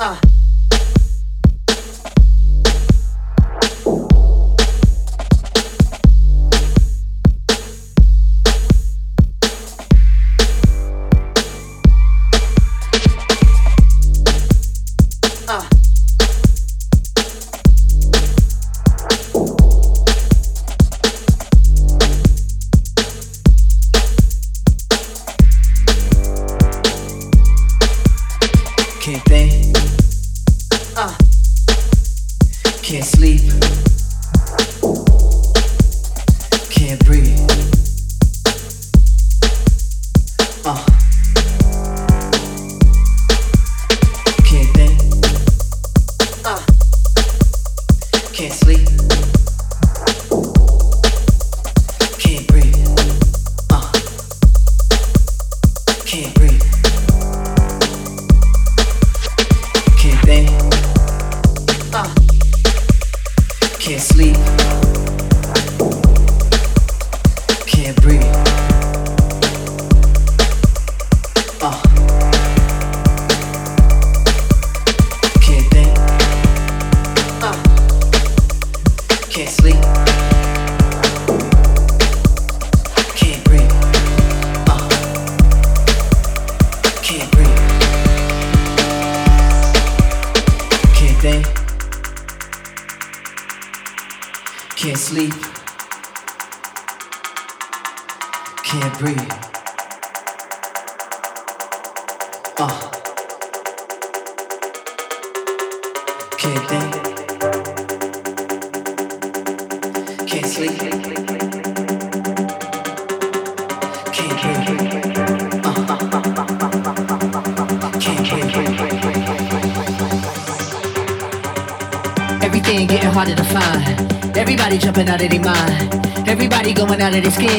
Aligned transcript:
Uh. 0.00 0.37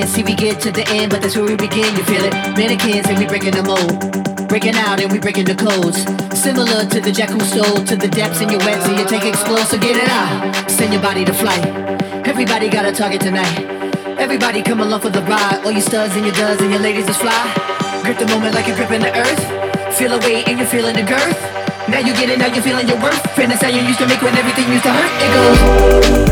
See, 0.10 0.24
we 0.24 0.34
get 0.34 0.60
to 0.62 0.72
the 0.72 0.88
end, 0.90 1.12
but 1.12 1.22
that's 1.22 1.36
where 1.36 1.46
we 1.46 1.56
begin. 1.56 1.96
You 1.96 2.04
feel 2.04 2.24
it? 2.26 2.34
Mannequins, 2.58 3.06
and 3.08 3.20
we 3.20 3.26
breaking 3.26 3.52
the 3.52 3.64
mold. 3.64 4.48
Breaking 4.50 4.76
out, 4.76 5.00
and 5.00 5.12
we 5.12 5.20
breaking 5.20 5.46
the 5.46 5.56
codes. 5.56 6.02
Similar 6.38 6.86
to 6.90 7.00
the 7.00 7.12
jack 7.12 7.30
who 7.30 7.40
stole 7.42 7.84
to 7.86 7.96
the 7.96 8.08
depths 8.08 8.42
in 8.42 8.50
your 8.50 8.60
wet, 8.60 8.84
so 8.84 8.92
you 8.92 9.06
take 9.06 9.24
explosive, 9.24 9.80
get 9.80 9.96
it 9.96 10.10
out. 10.10 10.70
Send 10.70 10.92
your 10.92 11.02
body 11.02 11.24
to 11.26 11.34
flight. 11.34 11.99
Everybody 12.26 12.70
got 12.70 12.86
a 12.86 12.92
target 12.92 13.22
tonight. 13.22 13.66
Everybody 14.20 14.62
come 14.62 14.82
along 14.82 15.02
for 15.02 15.10
the 15.10 15.22
ride. 15.22 15.62
All 15.64 15.72
you 15.72 15.82
studs 15.82 16.16
and 16.16 16.26
your 16.26 16.36
duds 16.36 16.62
and 16.62 16.72
your 16.72 16.82
ladies 16.82 17.08
is 17.08 17.18
fly. 17.18 18.02
Grip 18.04 18.18
the 18.18 18.28
moment 18.28 18.56
like 18.56 18.68
you're 18.68 18.76
gripping 18.76 19.02
the 19.02 19.16
earth. 19.16 19.96
Feel 19.98 20.14
a 20.14 20.20
weight 20.20 20.48
and 20.48 20.60
you're 20.60 20.68
feeling 20.68 20.96
the 20.96 21.04
girth. 21.04 21.40
Now 21.88 22.00
you 22.00 22.14
get 22.14 22.30
it, 22.30 22.40
now 22.40 22.48
you're 22.48 22.64
feeling 22.64 22.88
your 22.88 23.02
worth. 23.02 23.20
How 23.62 23.68
you 23.68 23.82
used 23.82 24.00
to 24.00 24.08
make 24.08 24.22
when 24.22 24.36
everything 24.36 24.72
used 24.72 24.84
to 24.84 24.92
hurt. 24.92 25.12
It 25.22 26.20
goes. 26.24 26.29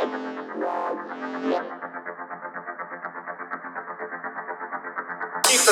Keep 0.00 0.08
the 0.08 0.16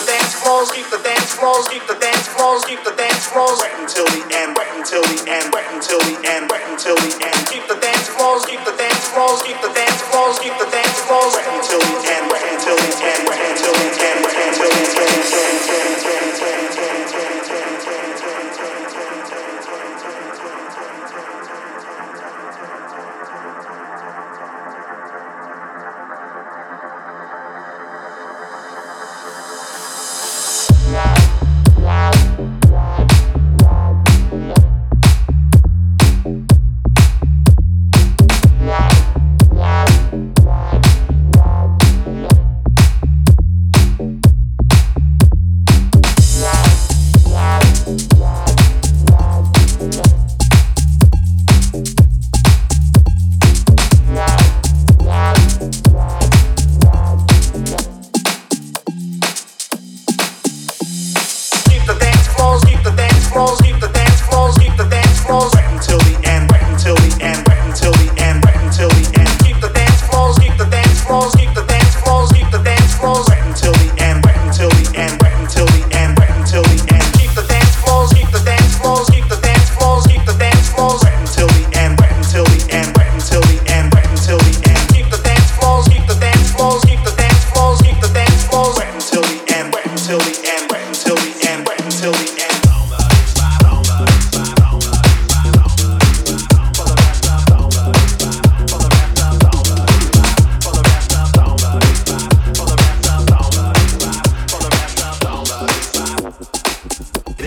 dance 0.04 0.36
floors, 0.36 0.68
keep 0.68 0.84
the 0.92 1.00
dance 1.00 1.32
floors, 1.32 1.64
keep 1.72 1.80
the 1.88 1.96
dance 1.96 2.28
floors, 2.36 2.60
keep 2.68 2.84
the 2.84 2.92
dance 2.92 3.24
floors 3.32 3.56
wet 3.56 3.72
until 3.80 4.04
the 4.04 4.20
end, 4.36 4.52
wet 4.52 4.68
until 4.76 5.00
the 5.00 5.16
end, 5.32 5.48
wet 5.54 5.64
until 5.72 5.96
the 6.04 6.20
end, 6.28 6.44
wet 6.52 6.60
until 6.68 6.92
the 7.00 7.08
end. 7.24 7.40
Keep 7.48 7.72
the 7.72 7.80
dance 7.80 8.12
floors, 8.12 8.44
keep 8.44 8.60
the 8.68 8.76
dance 8.76 9.08
floors, 9.16 9.40
keep 9.48 9.56
the 9.64 9.72
dance 9.72 10.04
floors, 10.12 10.36
keep 10.44 10.52
the 10.60 10.68
dance 10.76 11.00
floors 11.08 11.32
wet 11.32 11.48
until 11.48 11.80
the 11.80 11.96
end, 12.12 12.28
wet 12.28 12.44
until 12.52 12.76
the 12.76 12.92
end, 13.00 13.32
wet 13.32 13.40
until 13.48 13.72
the 13.72 13.88
end, 13.96 14.28
wet 14.28 14.44
until 14.44 14.68
the 14.68 14.76
end. 17.32 17.37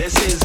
This 0.02 0.18
is 0.34 0.41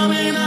coming 0.00 0.39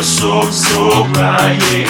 feel 0.00 0.42
so, 0.42 0.50
so 0.50 1.04
right 1.14 1.86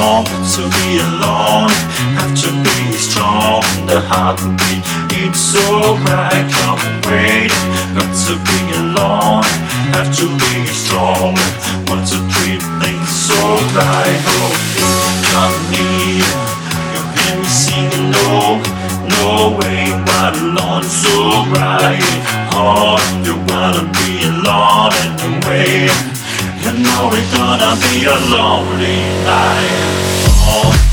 Oh, 0.00 0.22
to 0.54 0.62
be 0.78 0.98
alone, 0.98 1.70
have 2.14 2.34
to 2.42 2.50
be 2.62 2.92
strong. 2.96 3.62
The 3.86 4.00
heartbeat, 4.00 4.84
it's 5.18 5.56
alright, 5.66 6.46
come 6.52 6.78
wait 7.08 7.50
Not 7.94 8.10
to 8.26 8.34
be 8.38 8.60
alone, 8.78 9.44
have 9.94 10.14
to 10.18 10.26
be 10.28 10.66
strong. 10.66 11.34
Want 11.88 12.06
to 12.12 12.18
treat 12.30 12.62
things 12.82 13.30
right. 13.74 14.22
oh 14.38 14.54
Come 15.32 15.58
near, 15.72 16.22
you 16.92 17.02
hear 17.16 17.36
me 17.38 17.48
singing, 17.48 18.10
no 18.10 18.62
No 19.18 19.58
way, 19.58 19.90
but 20.06 20.36
alone, 20.38 20.84
so 20.84 21.44
right. 21.50 21.98
Hard, 22.52 23.00
oh, 23.00 23.22
you 23.24 23.34
wanna 23.50 23.90
be 23.90 24.22
alone 24.26 24.92
and 25.24 25.44
wait 25.44 26.17
know 26.78 27.10
it's 27.12 27.36
gonna 27.36 27.74
be 27.90 28.04
a 28.04 28.16
lonely 28.30 28.98
night. 29.24 29.98
Oh. 30.50 30.87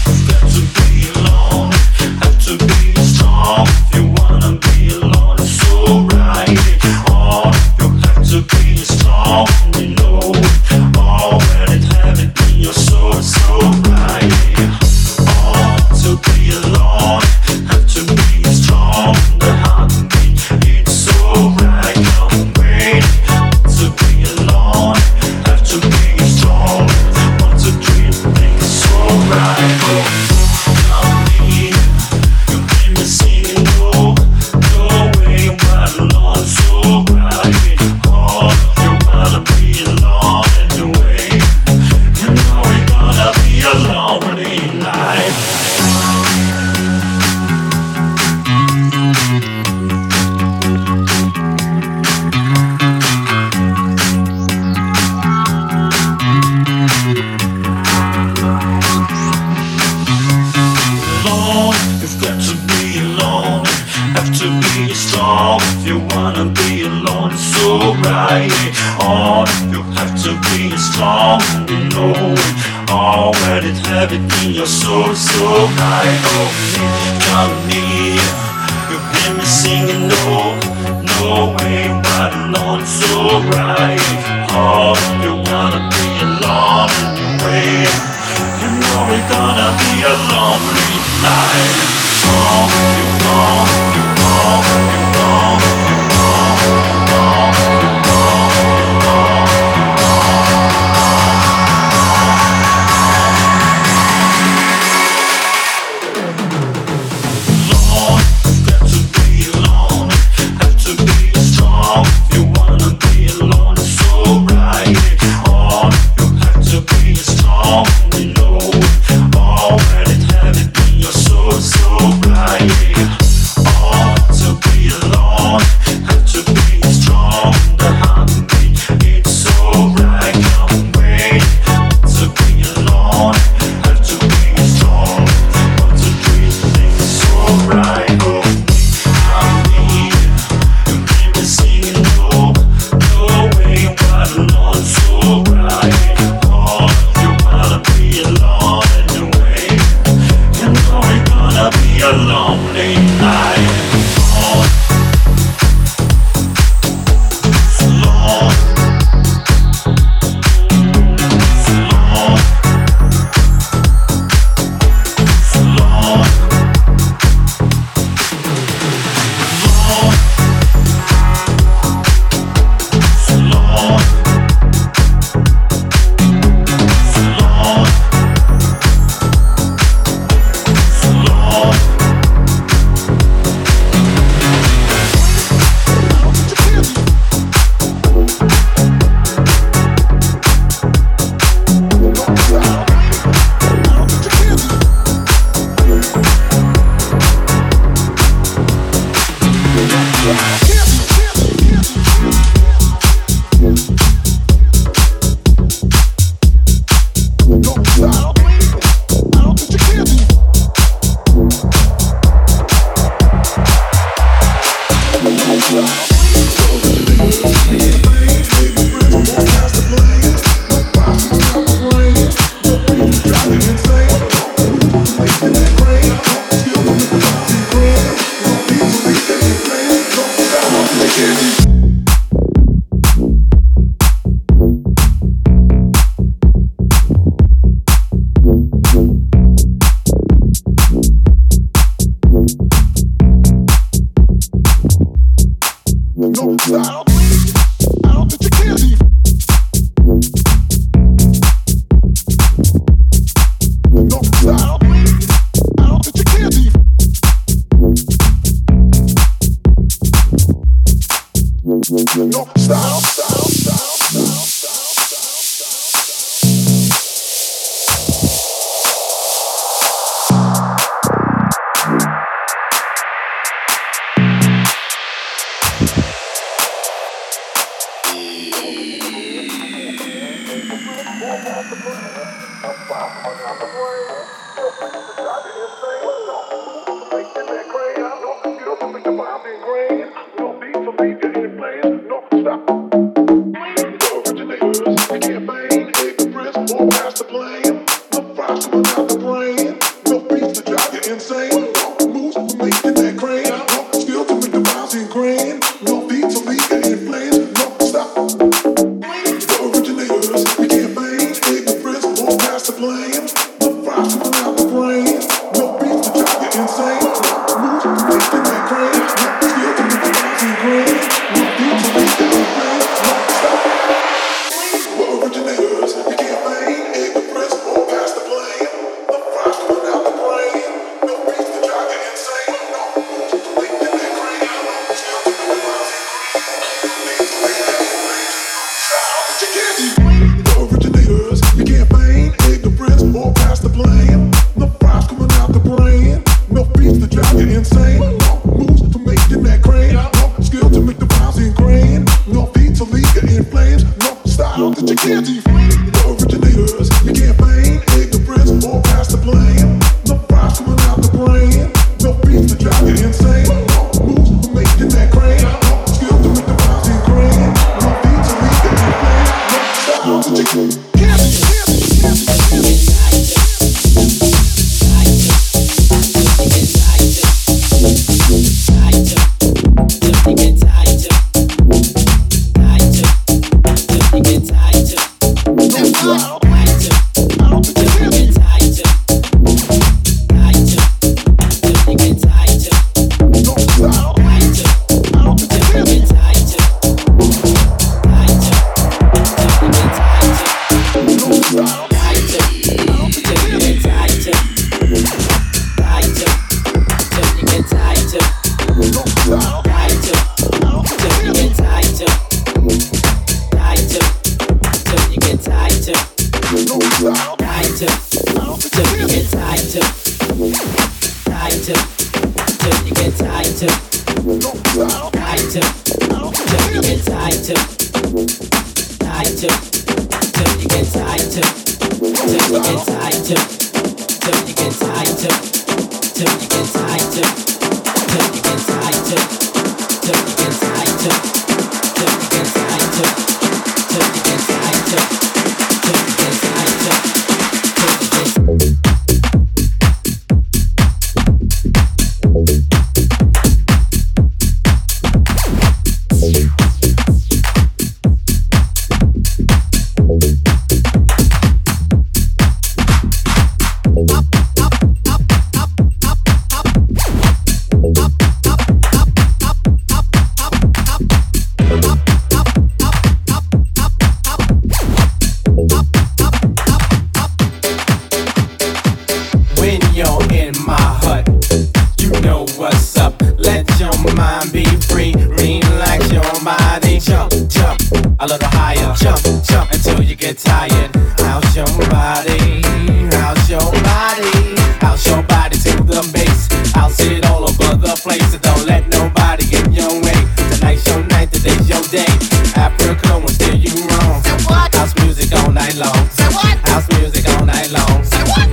House 505.83 506.87
music 506.99 507.27
all 507.27 507.45
night 507.45 507.69
long. 507.69 508.01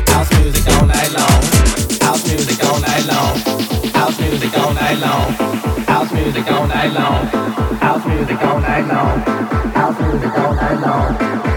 House 0.09 0.31
music 0.41 0.69
all 0.75 0.87
night 0.87 1.13
long. 1.13 1.43
House 2.01 2.27
music 2.27 2.65
all 2.65 2.81
night 2.81 3.07
long. 3.07 3.37
House 3.95 4.19
music 4.19 4.59
all 4.59 4.75
night 4.75 4.99
long. 4.99 5.33
House 5.87 6.13
music 6.13 6.51
all 6.51 6.67
night 6.67 6.93
long. 6.93 7.27
House 7.79 8.05
music 8.07 8.43
all 8.43 8.59
night 8.59 8.87
long. 8.89 9.21
House 9.73 10.01
music 10.01 10.37
all 10.37 10.55
night 10.55 10.81
long. 10.81 11.52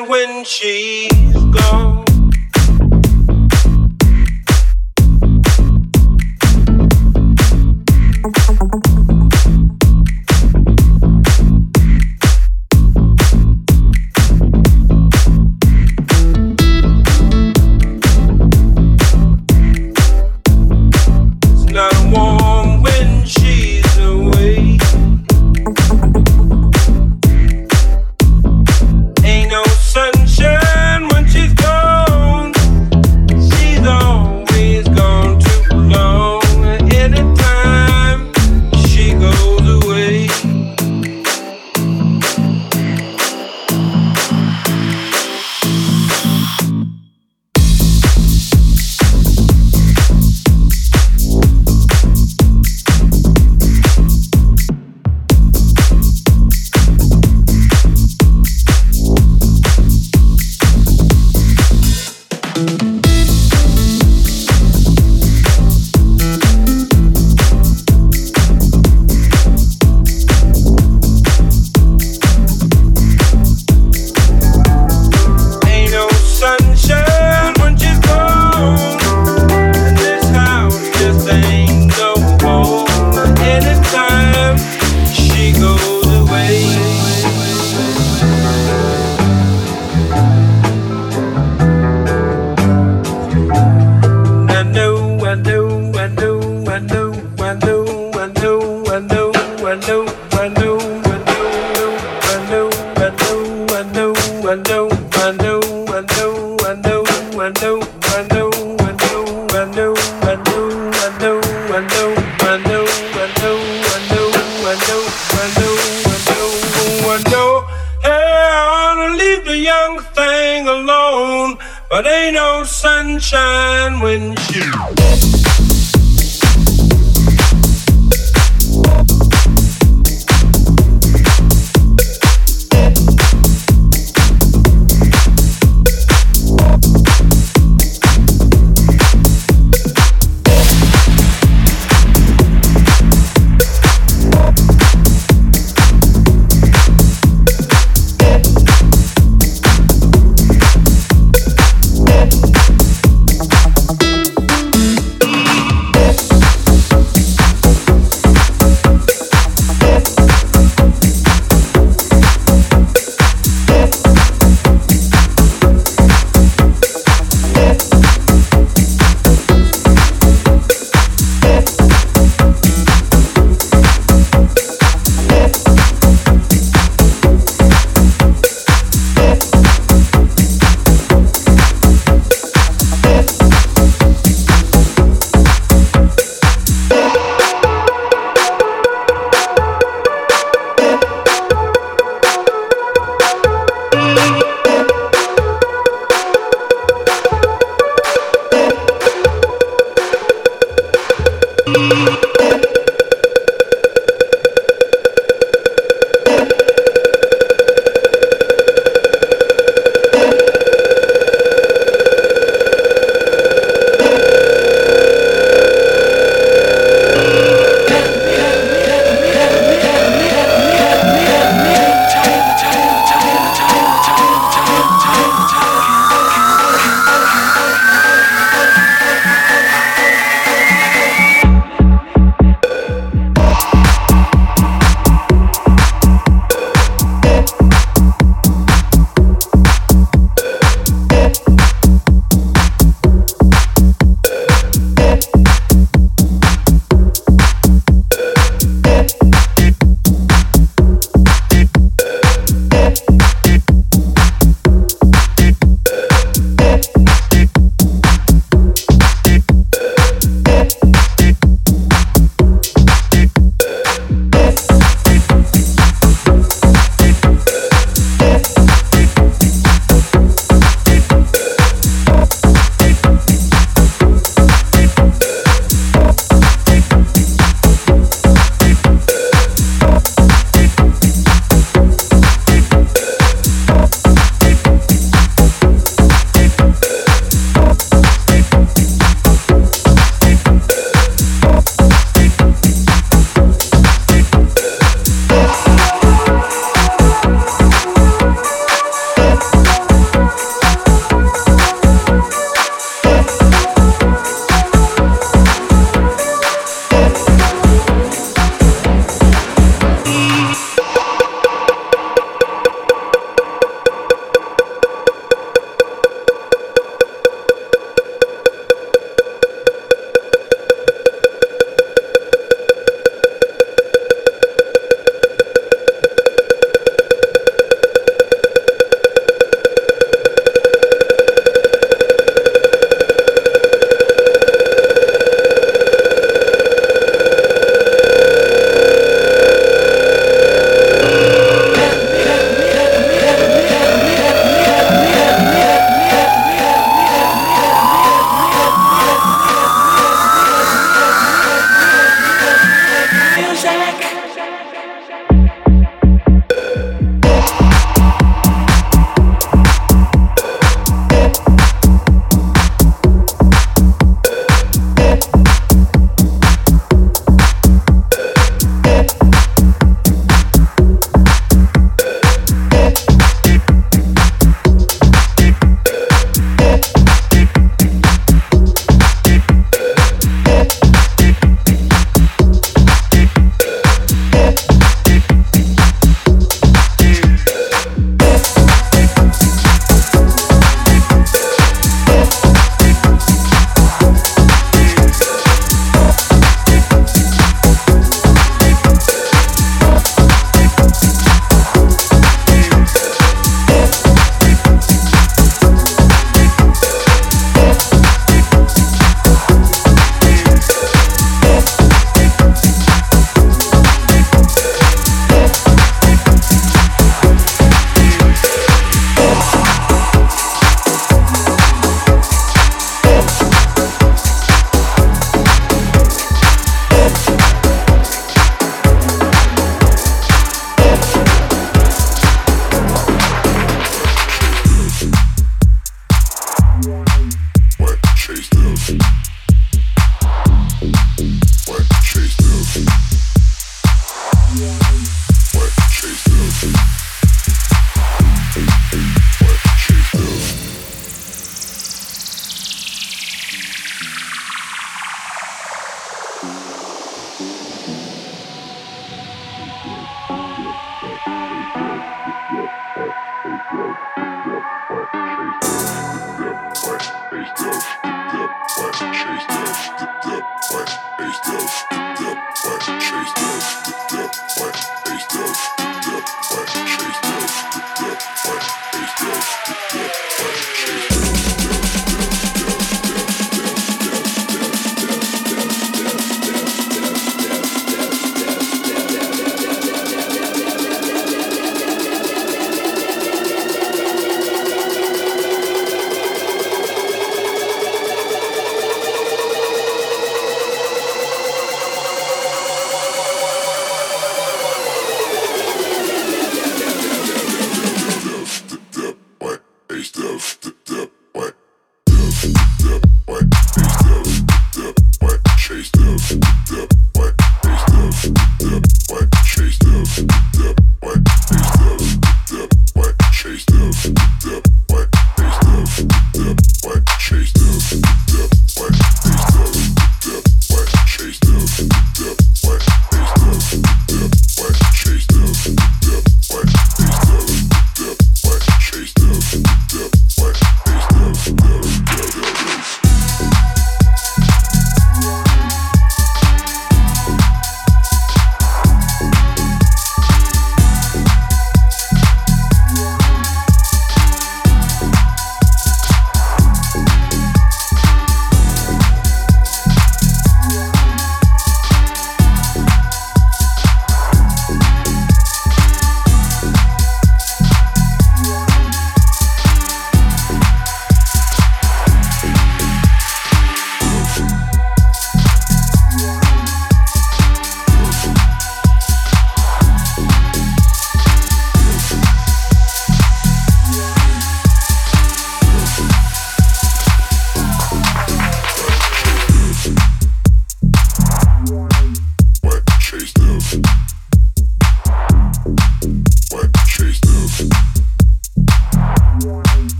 when 0.00 0.44
she 0.44 1.09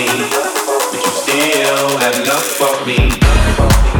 me? 0.00 0.06
Would 0.06 1.02
you 1.04 1.12
still 1.12 1.98
have 1.98 2.26
love 2.26 2.42
for 2.42 2.86
me? 2.86 3.99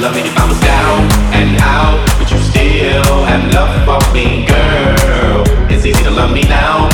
Love 0.00 0.14
me 0.14 0.22
if 0.22 0.34
I 0.34 0.48
was 0.48 0.58
down 0.60 1.02
and 1.34 1.60
out, 1.60 2.00
but 2.18 2.30
you 2.30 2.38
still 2.38 3.24
have 3.24 3.52
love 3.52 3.84
for 3.84 4.14
me, 4.14 4.46
girl. 4.46 5.44
It's 5.70 5.84
easy 5.84 6.02
to 6.04 6.10
love 6.10 6.32
me 6.32 6.40
now. 6.44 6.88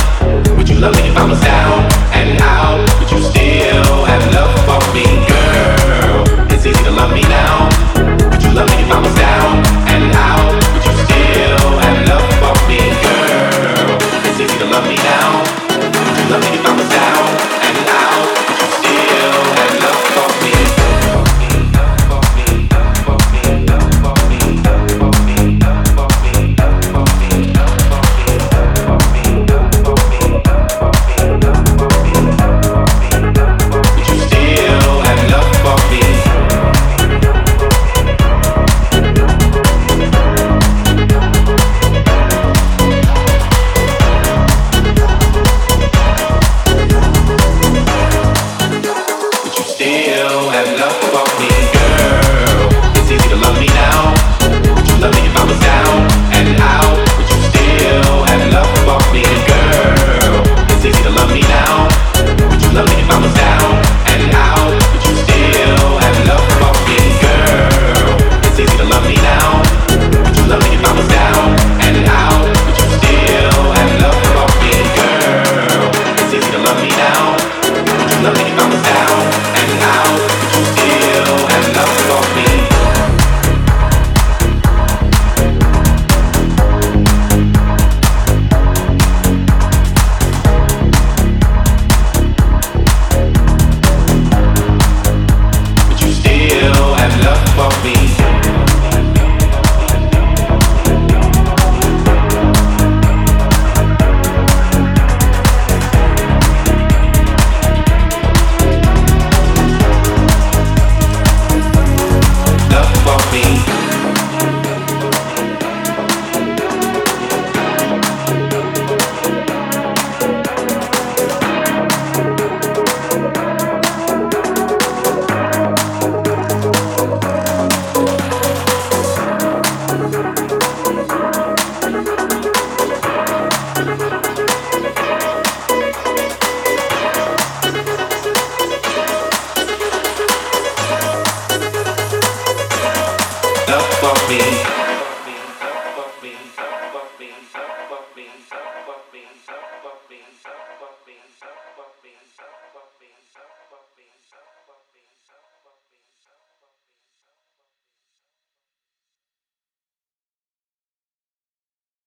Would 0.57 0.69
you 0.69 0.75
love 0.75 0.97
me 0.97 1.11
if 1.11 1.17
I 1.17 1.25
was 1.25 1.41
down 1.41 1.85
and 2.13 2.41
out, 2.41 2.85
but 2.99 3.13
you 3.13 3.23
still 3.23 4.05
have 4.07 4.27
love 4.35 4.53
for 4.67 4.83
me, 4.93 5.05
girl? 5.31 6.51
It's 6.51 6.67
easy 6.67 6.83
to 6.83 6.91
love 6.91 7.13
me 7.15 7.23
now. 7.23 7.69
Would 8.29 8.43
you 8.43 8.51
love 8.51 8.69
me 8.71 8.83
if 8.83 8.91
I 8.91 9.01
was 9.01 9.15
down? 9.15 9.26